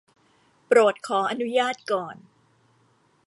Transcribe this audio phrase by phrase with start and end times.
[0.67, 2.15] โปรดขออนุญาตก่อน